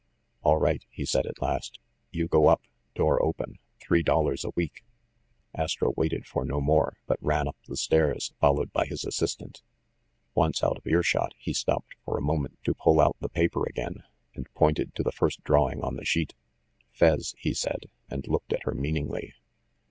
[0.41, 1.77] "All right/' he said at last;
[2.09, 2.63] "you go up.
[2.95, 3.59] Door open.
[3.79, 4.83] Three dollars a week."
[5.53, 9.61] Astro waited for no more; but ran up the stairs, followed by his assistant.
[10.33, 14.01] Once out of earshot, he stopped for a moment to pull out the paper again,
[14.33, 16.33] and pointed to the first drawing on the sheet.
[16.91, 19.35] "Fez," he said, and looked at her meaningly.